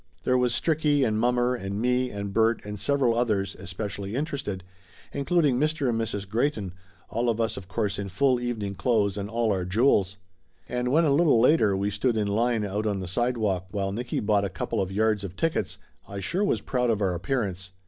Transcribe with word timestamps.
There 0.23 0.35
was 0.35 0.51
Stricky 0.53 1.05
and 1.05 1.19
mommer 1.19 1.53
and 1.53 1.79
me 1.79 2.09
and 2.09 2.33
Bert 2.33 2.59
and 2.65 2.79
several 2.79 3.13
others 3.15 3.55
especially 3.59 4.15
interested, 4.15 4.63
including 5.13 5.59
Mr. 5.59 5.87
and 5.89 6.01
Mrs. 6.01 6.27
Greyton, 6.27 6.73
all 7.11 7.29
of 7.29 7.39
us 7.39 7.55
of 7.55 7.67
course 7.67 7.99
in 7.99 8.09
full 8.09 8.39
evening 8.39 8.73
clothes 8.73 9.15
and 9.15 9.29
all 9.29 9.51
our 9.51 9.63
jewels. 9.63 10.17
And 10.67 10.87
when 10.91 11.05
a 11.05 11.13
little 11.13 11.39
later 11.39 11.77
we 11.77 11.91
stood 11.91 12.17
in 12.17 12.25
line 12.27 12.65
out 12.65 12.87
on 12.87 12.99
the 12.99 13.05
sidewalk 13.07 13.67
while 13.69 13.91
Nicky 13.91 14.19
bought 14.19 14.43
a 14.43 14.49
couple 14.49 14.81
of 14.81 14.91
yards 14.91 15.23
of 15.23 15.35
tickets 15.35 15.77
I 16.07 16.19
sure 16.19 16.43
was 16.43 16.61
proud 16.61 16.89
of 16.89 16.99
our 16.99 17.13
ap 17.13 17.21
pearance. 17.21 17.69